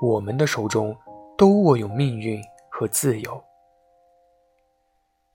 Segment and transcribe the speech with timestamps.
[0.00, 0.96] 我们的手中
[1.36, 3.42] 都握有命运和自由。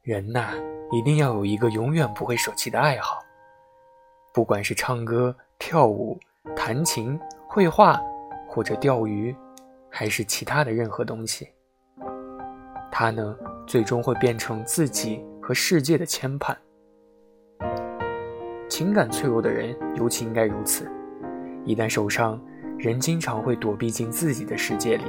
[0.02, 0.54] 人呐，
[0.92, 3.20] 一定要有一个永远不会舍弃的爱好，
[4.34, 6.20] 不管是唱歌、跳舞、
[6.56, 8.00] 弹琴、绘画，
[8.48, 9.36] 或者钓鱼，
[9.90, 11.50] 还是其他的任何东西。
[12.92, 13.36] 它呢，
[13.68, 16.56] 最终会变成自己和世界的牵绊。
[18.70, 20.90] 情感脆弱的人尤其应该如此，
[21.66, 22.40] 一旦受伤。
[22.78, 25.04] 人经常会躲避进自己的世界里。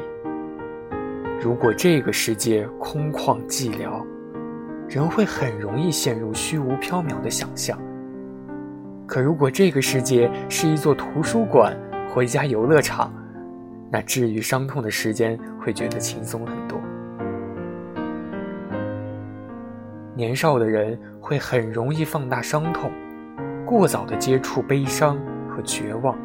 [1.41, 4.05] 如果这个世界空旷寂寥，
[4.89, 7.79] 人会很容易陷入虚无缥缈的想象。
[9.07, 11.77] 可如果这个世界是一座图书馆
[12.13, 13.13] 回家游乐场，
[13.91, 16.81] 那治愈伤痛的时间会觉得轻松很多。
[20.15, 22.91] 年少的人会很容易放大伤痛，
[23.67, 26.17] 过早的接触悲伤和绝望。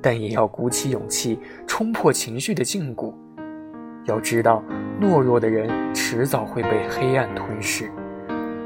[0.00, 3.12] 但也要鼓起勇气冲破情绪的禁锢。
[4.04, 4.62] 要知道，
[5.00, 7.90] 懦弱的人迟早会被黑暗吞噬，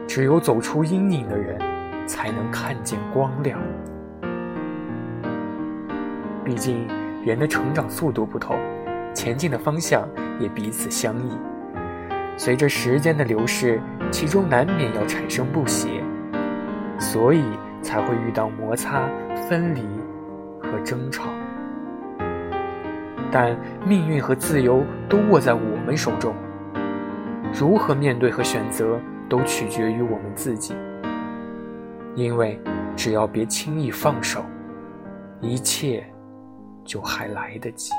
[0.06, 1.58] 只有走出阴影的人，
[2.06, 3.58] 才能看见光亮。
[6.44, 6.86] 毕竟，
[7.24, 8.56] 人的成长速度不同，
[9.14, 10.08] 前进的方向
[10.39, 11.30] 也彼此相异。
[12.36, 13.80] 随着时间的流逝，
[14.11, 16.02] 其中难免要产生不协，
[16.98, 17.42] 所以
[17.83, 19.08] 才会遇到摩擦、
[19.48, 19.83] 分离。
[20.73, 21.28] 和争吵，
[23.31, 23.55] 但
[23.87, 26.34] 命运和自由都握在我们手中。
[27.53, 28.98] 如何面对和选择，
[29.29, 30.75] 都取决于我们自己。
[32.14, 32.59] 因为
[32.97, 34.42] 只要别轻易放手，
[35.42, 36.03] 一切
[36.84, 37.92] 就还来得及。